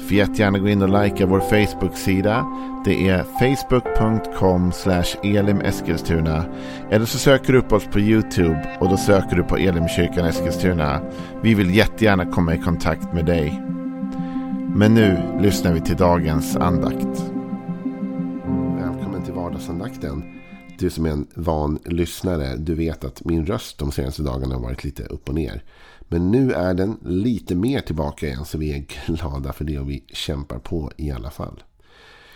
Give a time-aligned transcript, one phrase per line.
[0.00, 2.46] Får jättegärna gå in och likea vår Facebook-sida.
[2.84, 4.72] Det är facebook.com
[5.22, 6.44] elimeskilstuna.
[6.90, 11.00] Eller så söker du upp oss på YouTube och då söker du på Elimkyrkan Eskilstuna.
[11.42, 13.62] Vi vill jättegärna komma i kontakt med dig.
[14.74, 17.24] Men nu lyssnar vi till dagens andakt.
[18.78, 20.22] Välkommen till vardagsandakten.
[20.78, 24.62] Du som är en van lyssnare, du vet att min röst de senaste dagarna har
[24.62, 25.62] varit lite upp och ner.
[26.12, 29.90] Men nu är den lite mer tillbaka igen så vi är glada för det och
[29.90, 31.62] vi kämpar på i alla fall.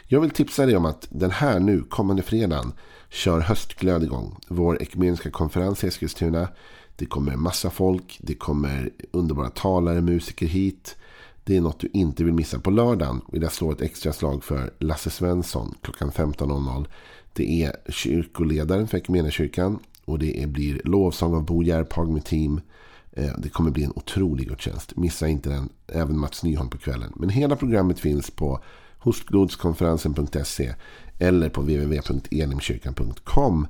[0.07, 2.73] Jag vill tipsa dig om att den här nu kommande fredagen
[3.09, 4.37] kör höstglöd igång.
[4.49, 6.49] Vår ekumeniska konferens i Eskilstuna.
[6.97, 10.97] Det kommer massa folk, det kommer underbara talare, musiker hit.
[11.45, 12.61] Det är något du inte vill missa.
[12.61, 16.87] På lördagen vill jag slå ett extra slag för Lasse Svensson klockan 15.00.
[17.33, 22.61] Det är kyrkoledaren för Equmeniakyrkan och det blir lovsång av Bo Järphag med team.
[23.17, 24.97] Eh, det kommer bli en otrolig gudstjänst.
[24.97, 25.69] Missa inte den.
[25.87, 27.13] Även Mats Nyholm på kvällen.
[27.17, 28.61] Men hela programmet finns på
[28.99, 30.75] hostblodskonferensen.se
[31.19, 33.67] eller på www.elimkyrkan.com.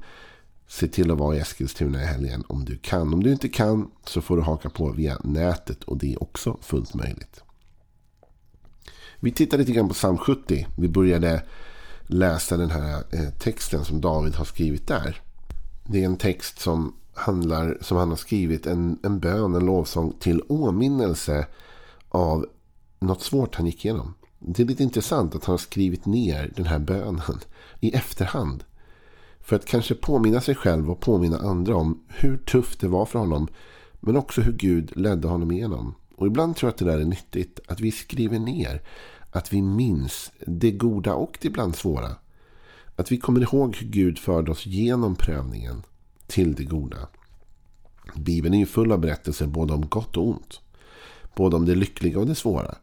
[0.67, 3.15] Se till att vara i Eskilstuna i helgen om du kan.
[3.15, 6.59] Om du inte kan så får du haka på via nätet och det är också
[6.63, 7.41] fullt möjligt.
[9.21, 10.67] Vi tittar lite grann på psalm 70.
[10.77, 11.43] Vi började
[12.07, 15.21] läsa den här eh, texten som David har skrivit där.
[15.85, 20.13] Det är en text som handlar, som han har skrivit, en, en bön, en lovsång
[20.21, 21.47] till åminnelse
[22.09, 22.47] av
[23.01, 24.15] något svårt han gick igenom.
[24.39, 27.41] Det är lite intressant att han har skrivit ner den här bönen
[27.81, 28.65] i efterhand.
[29.41, 33.19] För att kanske påminna sig själv och påminna andra om hur tufft det var för
[33.19, 33.49] honom.
[34.01, 35.95] Men också hur Gud ledde honom igenom.
[36.17, 37.61] Och ibland tror jag att det där är nyttigt.
[37.69, 38.83] Att vi skriver ner.
[39.31, 42.11] Att vi minns det goda och det ibland svåra.
[42.97, 45.83] Att vi kommer ihåg hur Gud förde oss genom prövningen
[46.27, 47.09] till det goda.
[48.15, 50.61] Bibeln är ju full av berättelser både om gott och ont.
[51.35, 52.75] Både om det lyckliga och det svåra.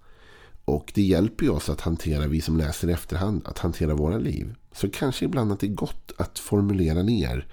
[0.65, 4.17] Och det hjälper ju oss att hantera, vi som läser i efterhand, att hantera våra
[4.17, 4.55] liv.
[4.71, 7.47] Så kanske ibland att det är gott att formulera ner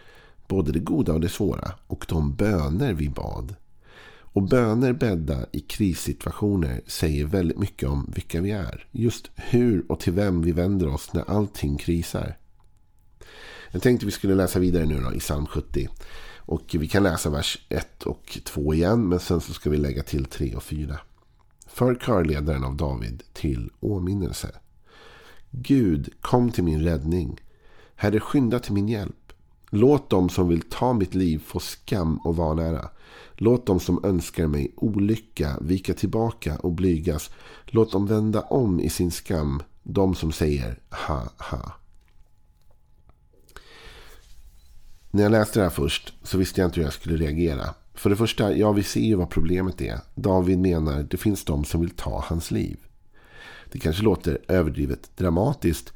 [0.49, 1.73] både det goda och det svåra.
[1.87, 3.55] Och de böner vi bad.
[4.39, 8.87] Och böner bädda i krissituationer säger väldigt mycket om vilka vi är.
[8.91, 12.37] Just hur och till vem vi vänder oss när allting krisar.
[13.71, 15.89] Jag tänkte vi skulle läsa vidare nu då i psalm 70.
[16.37, 19.09] Och vi kan läsa vers 1 och 2 igen.
[19.09, 20.99] Men sen så ska vi lägga till 3 och 4.
[21.67, 24.51] För körledaren av David till åminnelse.
[25.51, 27.41] Gud, kom till min räddning.
[27.95, 29.33] Herre, skynda till min hjälp.
[29.71, 32.89] Låt dem som vill ta mitt liv få skam och vanära.
[33.35, 37.31] Låt dem som önskar mig olycka vika tillbaka och blygas.
[37.67, 41.78] Låt dem vända om i sin skam, de som säger ha ha.
[45.11, 47.75] När jag läste det här först så visste jag inte hur jag skulle reagera.
[47.95, 50.01] För det första, ja vi ser ju vad problemet är.
[50.15, 52.77] David menar att det finns de som vill ta hans liv.
[53.73, 55.93] Det kanske låter överdrivet dramatiskt.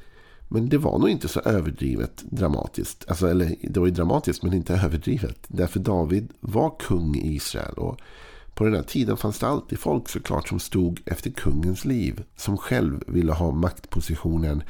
[0.48, 3.04] Men det var nog inte så överdrivet dramatiskt.
[3.08, 5.38] Alltså, eller det var ju dramatiskt men inte överdrivet.
[5.48, 7.74] Därför David var kung i Israel.
[7.74, 8.00] Och
[8.54, 12.22] på den här tiden fanns det alltid folk såklart som stod efter kungens liv.
[12.36, 14.62] Som själv ville ha maktpositionen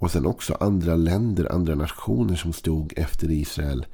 [0.00, 3.86] och sen också andra länder, andra nationer som stod efter Israel.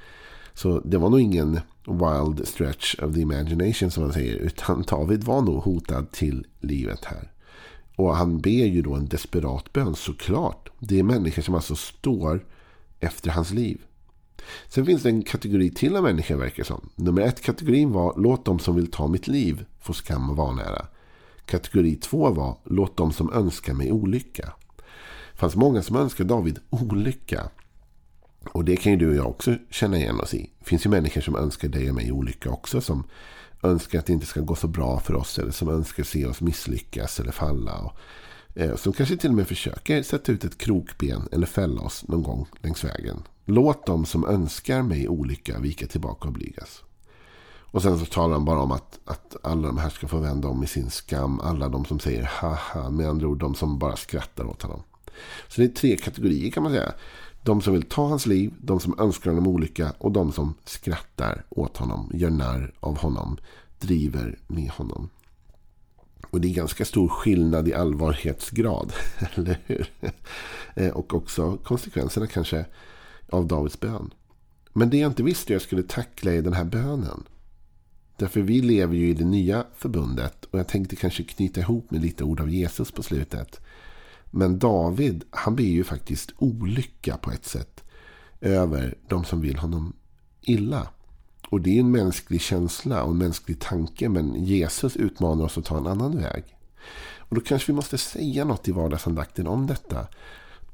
[0.54, 4.36] Så det var nog ingen wild stretch of the imagination som man säger.
[4.36, 7.32] Utan David var nog hotad till livet här.
[7.96, 10.68] Och han ber ju då en desperat bön såklart.
[10.78, 12.46] Det är människor som alltså står
[13.00, 13.80] efter hans liv.
[14.68, 16.88] Sen finns det en kategori till av människor verkar som.
[16.94, 20.86] Nummer ett kategorin var låt de som vill ta mitt liv få skam och vanära.
[21.46, 24.52] Kategori två var låt de som önskar mig olycka.
[25.36, 27.48] Det fanns många som önskade David olycka.
[28.52, 30.50] Och det kan ju du och jag också känna igen oss i.
[30.58, 32.80] Det finns ju människor som önskar dig och mig olycka också.
[32.80, 33.04] Som
[33.62, 35.38] önskar att det inte ska gå så bra för oss.
[35.38, 37.78] Eller som önskar se oss misslyckas eller falla.
[37.78, 37.92] Och,
[38.60, 42.22] eh, som kanske till och med försöker sätta ut ett krokben eller fälla oss någon
[42.22, 43.22] gång längs vägen.
[43.44, 46.82] Låt dem som önskar mig olycka vika tillbaka och blygas.
[47.70, 50.48] Och sen så talar han bara om att, att alla de här ska få vända
[50.48, 51.40] om i sin skam.
[51.40, 52.90] Alla de som säger haha.
[52.90, 54.82] Med andra ord de som bara skrattar åt honom.
[55.48, 56.92] Så det är tre kategorier kan man säga.
[57.42, 61.44] De som vill ta hans liv, de som önskar honom olycka och de som skrattar
[61.48, 63.38] åt honom, gör narr av honom,
[63.78, 65.08] driver med honom.
[66.30, 68.92] Och det är ganska stor skillnad i allvarlighetsgrad,
[69.34, 69.90] eller hur?
[70.74, 72.64] Eh, och också konsekvenserna kanske
[73.28, 74.14] av Davids bön.
[74.72, 77.24] Men det jag inte visste jag skulle tackla är den här bönen.
[78.16, 80.44] Därför vi lever ju i det nya förbundet.
[80.44, 83.60] Och jag tänkte kanske knyta ihop med lite ord av Jesus på slutet.
[84.30, 87.84] Men David, han blir ju faktiskt olycka på ett sätt.
[88.40, 89.92] Över de som vill honom
[90.42, 90.88] illa.
[91.50, 94.08] Och det är en mänsklig känsla och en mänsklig tanke.
[94.08, 96.44] Men Jesus utmanar oss att ta en annan väg.
[97.18, 100.06] Och då kanske vi måste säga något i vardagsandakten om detta.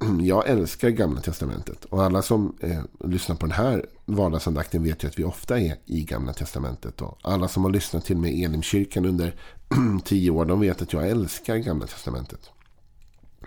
[0.20, 1.84] Jag älskar Gamla Testamentet.
[1.84, 5.76] Och alla som eh, lyssnar på den här vardagsandakten vet ju att vi ofta är
[5.86, 7.00] i Gamla Testamentet.
[7.00, 9.34] Och alla som har lyssnat till mig i Elimkyrkan under
[10.04, 12.50] tio år, de vet att jag älskar Gamla Testamentet.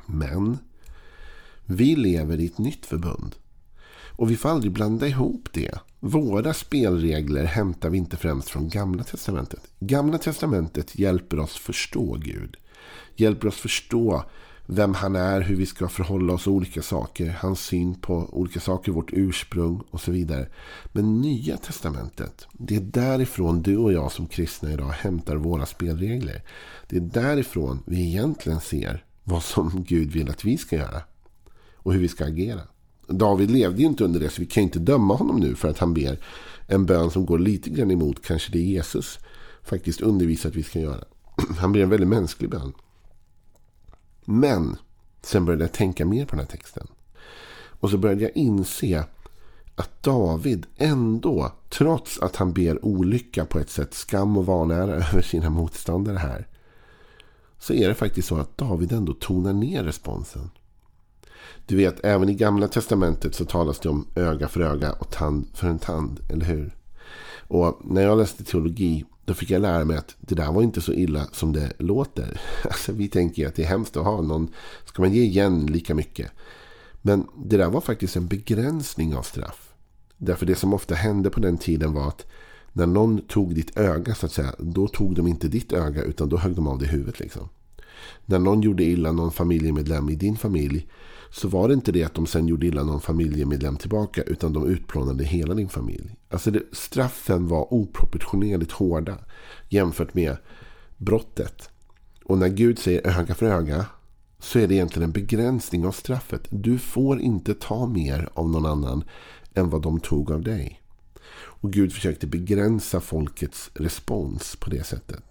[0.05, 0.57] Men
[1.65, 3.35] vi lever i ett nytt förbund.
[4.17, 5.79] Och vi får aldrig blanda ihop det.
[5.99, 9.61] Våra spelregler hämtar vi inte främst från Gamla Testamentet.
[9.79, 12.57] Gamla Testamentet hjälper oss förstå Gud.
[13.15, 14.23] Hjälper oss förstå
[14.65, 18.91] vem han är, hur vi ska förhålla oss olika saker, hans syn på olika saker,
[18.91, 20.47] vårt ursprung och så vidare.
[20.91, 26.43] Men Nya Testamentet, det är därifrån du och jag som kristna idag hämtar våra spelregler.
[26.87, 31.01] Det är därifrån vi egentligen ser vad som Gud vill att vi ska göra
[31.75, 32.61] och hur vi ska agera.
[33.07, 35.79] David levde ju inte under det, så vi kan inte döma honom nu för att
[35.79, 36.19] han ber
[36.67, 39.19] en bön som går lite grann emot kanske det Jesus
[39.63, 41.03] faktiskt undervisar att vi ska göra.
[41.57, 42.73] Han ber en väldigt mänsklig bön.
[44.25, 44.77] Men
[45.21, 46.87] sen började jag tänka mer på den här texten.
[47.79, 49.05] Och så började jag inse
[49.75, 55.21] att David ändå, trots att han ber olycka på ett sätt, skam och vanära över
[55.21, 56.47] sina motståndare här.
[57.59, 60.49] Så är det faktiskt så att David ändå tonar ner responsen.
[61.65, 65.47] Du vet, även i gamla testamentet så talas det om öga för öga och tand
[65.53, 66.75] för en tand, eller hur?
[67.47, 70.81] Och när jag läste teologi då fick jag lära mig att det där var inte
[70.81, 72.41] så illa som det låter.
[72.63, 74.53] Alltså, vi tänker att det är hemskt att ha någon.
[74.85, 76.31] Ska man ge igen lika mycket?
[77.01, 79.73] Men det där var faktiskt en begränsning av straff.
[80.17, 82.25] Därför det som ofta hände på den tiden var att
[82.77, 84.55] när någon tog ditt öga så att säga.
[84.59, 87.19] Då tog de inte ditt öga utan då högg de av dig huvudet.
[87.19, 87.49] Liksom.
[88.25, 90.87] När någon gjorde illa någon familjemedlem i din familj
[91.29, 94.67] så var det inte det att de sen gjorde illa någon familjemedlem tillbaka utan de
[94.67, 96.15] utplånade hela din familj.
[96.29, 99.17] Alltså det, straffen var oproportionerligt hårda
[99.69, 100.37] jämfört med
[100.97, 101.69] brottet.
[102.25, 103.85] Och när Gud säger öga för öga
[104.39, 106.47] så är det egentligen en begränsning av straffet.
[106.49, 109.03] Du får inte ta mer av någon annan
[109.53, 110.81] än vad de tog av dig.
[111.65, 115.23] Och Gud försökte begränsa folkets respons på det sättet.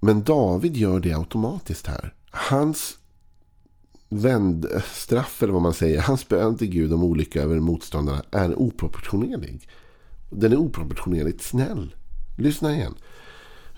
[0.00, 2.14] Men David gör det automatiskt här.
[2.30, 2.98] Hans
[4.08, 9.68] vändstraff, eller vad man säger, hans bön till Gud om olycka över motståndarna är oproportionerlig.
[10.30, 11.94] Den är oproportionerligt snäll.
[12.38, 12.94] Lyssna igen.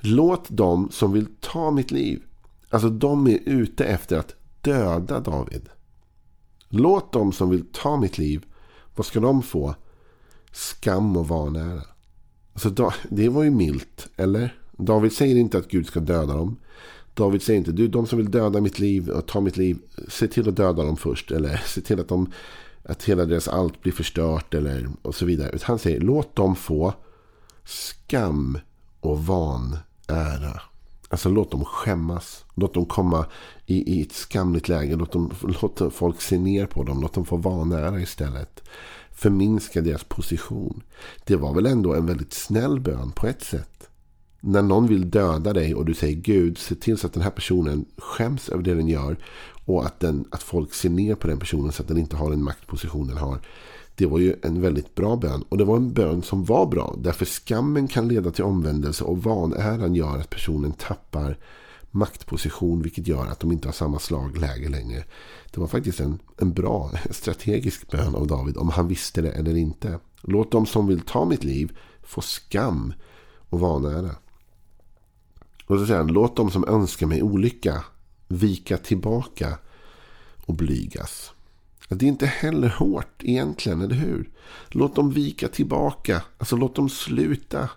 [0.01, 2.23] Låt dem som vill ta mitt liv,
[2.71, 5.69] alltså de är ute efter att döda David.
[6.69, 8.45] Låt dem som vill ta mitt liv,
[8.95, 9.75] vad ska de få?
[10.53, 11.83] Skam och vanära.
[12.53, 14.59] Alltså, det var ju milt, eller?
[14.73, 16.57] David säger inte att Gud ska döda dem.
[17.15, 20.29] David säger inte du, de som vill döda mitt liv och ta mitt liv, se
[20.29, 21.31] till att döda dem först.
[21.31, 22.33] Eller se till att, de,
[22.83, 24.55] att hela deras allt blir förstört.
[24.55, 25.49] Eller, och så vidare.
[25.49, 26.95] Utan han säger, låt dem få
[27.65, 28.59] skam
[29.01, 30.61] och vanära.
[31.09, 32.45] Alltså låt dem skämmas.
[32.55, 33.27] Låt dem komma
[33.67, 34.97] i, i ett skamligt läge.
[34.97, 35.31] Låt, dem,
[35.63, 37.01] låt folk se ner på dem.
[37.01, 38.63] Låt dem få vara nära istället.
[39.11, 40.83] Förminska deras position.
[41.25, 43.75] Det var väl ändå en väldigt snäll bön på ett sätt
[44.47, 47.31] när någon vill döda dig och du säger Gud, se till så att den här
[47.31, 49.17] personen skäms över det den gör.
[49.65, 52.31] Och att, den, att folk ser ner på den personen så att den inte har
[52.31, 53.41] den maktposition den har.
[53.97, 55.45] Det var ju en väldigt bra bön.
[55.49, 56.97] Och det var en bön som var bra.
[56.99, 61.39] Därför skammen kan leda till omvändelse och vanäran gör att personen tappar
[61.91, 62.83] maktposition.
[62.83, 65.05] Vilket gör att de inte har samma slagläge längre.
[65.51, 68.57] Det var faktiskt en, en bra strategisk bön av David.
[68.57, 69.99] Om han visste det eller inte.
[70.21, 72.93] Låt de som vill ta mitt liv få skam
[73.49, 74.11] och vanära.
[75.67, 77.85] Och så säger han, låt de som önskar mig olycka
[78.29, 79.59] vika tillbaka
[80.47, 81.34] och blygas.
[81.89, 84.31] Det är inte heller hårt egentligen, eller hur?
[84.69, 86.23] Låt dem vika tillbaka.
[86.39, 87.69] Alltså låt dem sluta.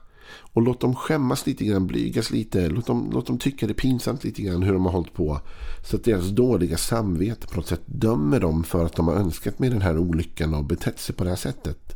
[0.53, 2.69] Och låt dem skämmas lite grann, blygas lite.
[2.69, 5.41] Låt dem, låt dem tycka det är pinsamt lite grann hur de har hållit på.
[5.89, 9.59] Så att deras dåliga samvete på något sätt dömer dem för att de har önskat
[9.59, 11.93] med den här olyckan och betett sig på det här sättet.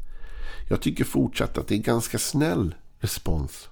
[0.70, 3.70] Jag tycker fortsatt att det är en ganska snäll respons.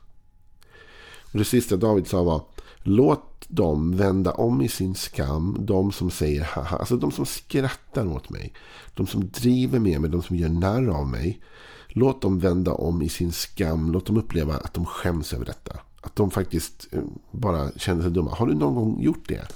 [1.31, 2.41] Och det sista David sa var
[2.83, 5.57] Låt dem vända om i sin skam.
[5.59, 6.77] De som säger haha.
[6.77, 8.53] Alltså de som skrattar åt mig.
[8.93, 10.09] De som driver med mig.
[10.09, 11.41] De som gör narr av mig.
[11.87, 13.91] Låt dem vända om i sin skam.
[13.91, 15.79] Låt dem uppleva att de skäms över detta.
[16.01, 18.31] Att de faktiskt eh, bara känner sig dumma.
[18.31, 19.47] Har du någon gång gjort det?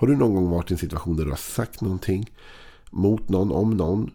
[0.00, 2.30] Har du någon gång varit i en situation där du har sagt någonting
[2.90, 4.10] mot någon, om någon.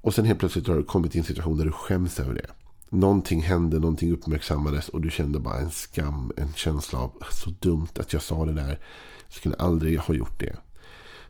[0.00, 2.46] Och sen helt plötsligt har du kommit i en situation där du skäms över det.
[2.92, 7.50] Någonting hände, någonting uppmärksammades och du kände bara en skam, en känsla av ah, så
[7.50, 8.78] dumt att jag sa det där.
[9.26, 10.56] Jag skulle aldrig ha gjort det.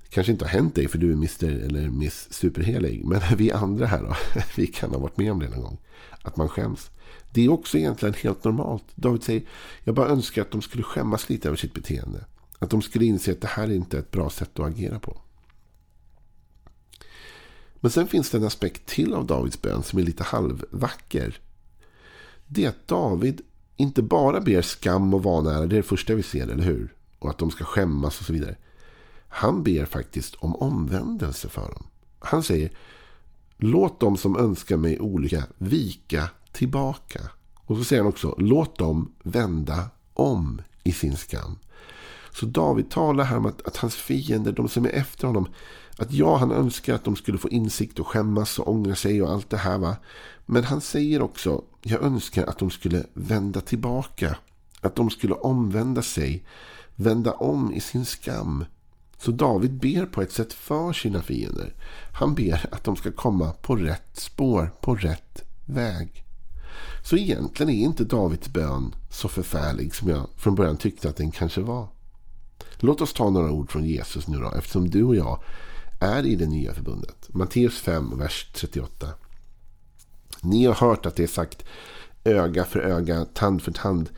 [0.03, 3.05] Det kanske inte har hänt dig för du är Mr eller Miss Superhelig.
[3.05, 4.17] Men vi andra här då,
[4.57, 5.79] vi kan ha varit med om det någon gång.
[6.23, 6.91] Att man skäms.
[7.33, 8.85] Det är också egentligen helt normalt.
[8.95, 9.43] David säger,
[9.85, 12.25] jag bara önskar att de skulle skämmas lite över sitt beteende.
[12.59, 15.21] Att de skulle inse att det här är inte ett bra sätt att agera på.
[17.81, 21.41] Men sen finns det en aspekt till av Davids bön som är lite halvvacker.
[22.53, 23.41] Det är att David
[23.77, 26.95] inte bara ber skam och vanära, det är det första vi ser, eller hur?
[27.19, 28.57] Och att de ska skämmas och så vidare.
[29.29, 31.87] Han ber faktiskt om omvändelse för dem.
[32.19, 32.71] Han säger,
[33.57, 37.21] låt dem som önskar mig olycka vika tillbaka.
[37.55, 41.59] Och så säger han också, låt dem vända om i sin skam.
[42.33, 45.49] Så David talar här om att, att hans fiender, de som är efter honom,
[45.99, 49.31] att ja, han önskar att de skulle få insikt och skämmas och ångra sig och
[49.33, 49.79] allt det här.
[49.79, 49.97] Va?
[50.47, 54.37] Men han säger också, jag önskar att de skulle vända tillbaka.
[54.81, 56.45] Att de skulle omvända sig,
[56.97, 58.65] vända om i sin skam.
[59.19, 61.75] Så David ber på ett sätt för sina fiender.
[62.13, 66.25] Han ber att de ska komma på rätt spår, på rätt väg.
[67.05, 71.31] Så egentligen är inte Davids bön så förfärlig som jag från början tyckte att den
[71.31, 71.89] kanske var.
[72.79, 75.43] Låt oss ta några ord från Jesus nu då, eftersom du och jag
[76.01, 77.29] är i det nya förbundet.
[77.29, 79.09] Matteus 5, vers 38.
[80.43, 81.65] Ni har hört att det är sagt
[82.25, 84.11] öga för öga, tand för tand.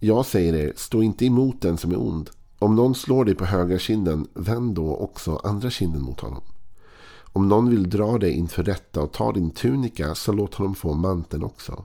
[0.00, 2.30] Jag säger er, stå inte emot den som är ond.
[2.58, 6.42] Om någon slår dig på högra kinden, vänd då också andra kinden mot honom.
[7.16, 10.94] Om någon vill dra dig inför rätta och ta din tunika, så låt honom få
[10.94, 11.84] manteln också.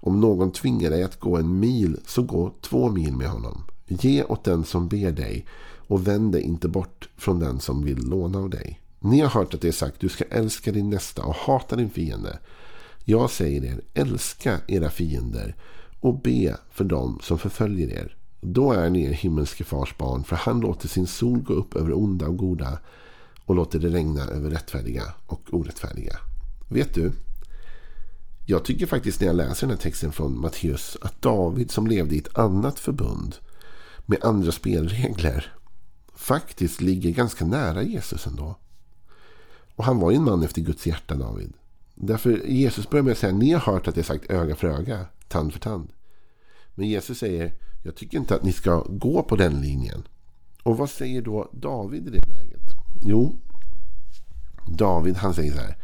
[0.00, 3.62] Om någon tvingar dig att gå en mil, så gå två mil med honom.
[3.86, 5.46] Ge åt den som ber dig
[5.76, 8.80] och vänd dig inte bort från den som vill låna av dig.
[9.00, 11.90] Ni har hört att det är sagt du ska älska din nästa och hata din
[11.90, 12.38] fiende.
[13.10, 15.56] Jag säger er, älska era fiender
[16.00, 18.16] och be för dem som förföljer er.
[18.40, 21.92] Då är ni er himmelske fars barn, för han låter sin sol gå upp över
[21.92, 22.78] onda och goda
[23.44, 26.16] och låter det regna över rättfärdiga och orättfärdiga.
[26.68, 27.12] Vet du?
[28.46, 32.14] Jag tycker faktiskt när jag läser den här texten från Matteus att David som levde
[32.14, 33.36] i ett annat förbund
[34.06, 35.52] med andra spelregler
[36.14, 38.56] faktiskt ligger ganska nära Jesus ändå.
[39.76, 41.52] Och han var ju en man efter Guds hjärta, David.
[42.00, 45.06] Därför Jesus börjar med att säga, ni har hört att jag sagt öga för öga,
[45.28, 45.92] tand för tand.
[46.74, 50.02] Men Jesus säger, jag tycker inte att ni ska gå på den linjen.
[50.62, 52.62] Och vad säger då David i det läget?
[53.02, 53.36] Jo,
[54.66, 55.76] David han säger så här.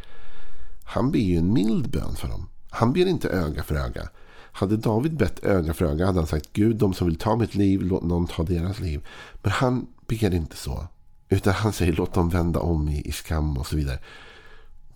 [0.83, 2.49] Han ber ju en mild bön för dem.
[2.69, 4.09] Han ber inte öga för öga.
[4.51, 7.55] Hade David bett öga för öga hade han sagt Gud, de som vill ta mitt
[7.55, 9.05] liv, låt någon ta deras liv.
[9.43, 10.87] Men han ber inte så.
[11.29, 13.99] Utan han säger låt dem vända om i, i skam och så vidare.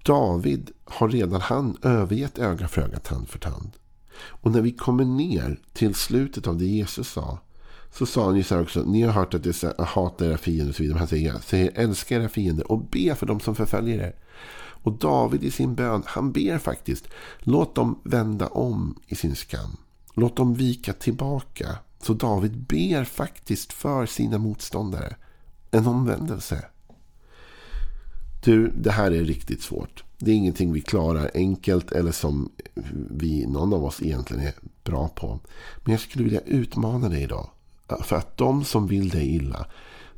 [0.10, 3.72] David har redan han övergett öga för öga, tand för tand.
[4.20, 7.40] Och när vi kommer ner till slutet av det Jesus sa.
[7.94, 8.84] Så sa han ju så här också.
[8.84, 10.94] Ni har hört att det är hata era fiender och så vidare.
[10.94, 14.16] Men han säger, säger älska era fiender och be för dem som förföljer er.
[14.84, 17.08] Och David i sin bön, han ber faktiskt.
[17.40, 19.78] Låt dem vända om i sin skam.
[20.14, 21.78] Låt dem vika tillbaka.
[22.02, 25.16] Så David ber faktiskt för sina motståndare.
[25.72, 26.66] En omvändelse.
[28.44, 30.04] Du, det här är riktigt svårt.
[30.18, 32.52] Det är ingenting vi klarar enkelt eller som
[33.10, 34.54] vi, någon av oss egentligen är
[34.84, 35.40] bra på.
[35.84, 37.50] Men jag skulle vilja utmana dig idag.
[38.04, 39.66] För att de som vill dig illa,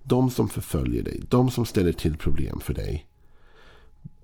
[0.04, 3.06] de som förföljer dig, de som ställer till problem för dig.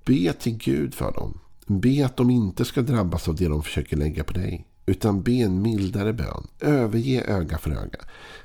[0.06, 1.40] Be till Gud för dem.
[1.66, 4.66] Be att de inte ska drabbas av det de försöker lägga på dig.
[4.86, 6.48] Utan be en mildare bön.
[6.60, 8.00] Överge öga för öga.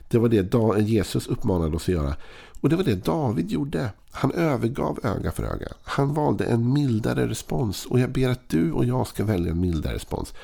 [0.09, 2.17] Det var det Jesus uppmanade oss att göra.
[2.62, 3.90] Och det var det David gjorde.
[4.11, 5.69] Han övergav öga för öga.
[5.83, 7.87] Han valde en mildare respons.
[7.87, 10.35] Och jag ber att du och jag ska välja en mildare respons.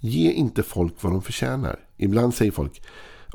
[0.00, 1.80] Ge inte folk vad de förtjänar.
[1.96, 2.82] Ibland säger folk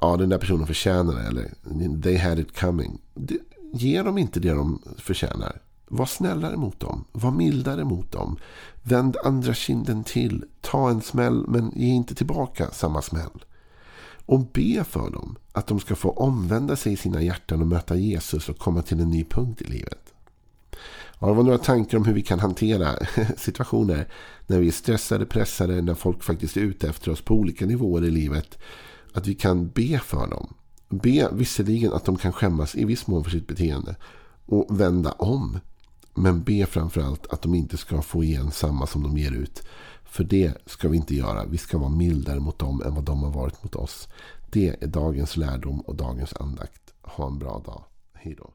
[0.02, 1.22] ja den där personen förtjänar det.
[1.22, 3.02] Eller they had it coming.
[3.74, 5.62] Ge dem inte det de förtjänar.
[5.88, 7.06] Var snällare mot dem.
[7.12, 8.38] Var mildare mot dem.
[8.82, 10.46] Vänd andra kinden till.
[10.62, 13.44] Ta en smäll men ge inte tillbaka samma smäll.
[14.26, 17.96] Och be för dem att de ska få omvända sig i sina hjärtan och möta
[17.96, 20.14] Jesus och komma till en ny punkt i livet.
[21.20, 22.96] Ja, det var några tankar om hur vi kan hantera
[23.38, 24.08] situationer
[24.48, 28.04] när vi är stressade, pressade, när folk faktiskt är ute efter oss på olika nivåer
[28.04, 28.58] i livet.
[29.14, 30.54] Att vi kan be för dem.
[30.90, 33.96] Be visserligen att de kan skämmas i viss mån för sitt beteende
[34.46, 35.60] och vända om.
[36.14, 39.64] Men be framförallt att de inte ska få igen samma som de ger ut.
[40.14, 41.46] För det ska vi inte göra.
[41.46, 44.08] Vi ska vara mildare mot dem än vad de har varit mot oss.
[44.52, 46.94] Det är dagens lärdom och dagens andakt.
[47.02, 47.84] Ha en bra dag.
[48.14, 48.54] Hej då.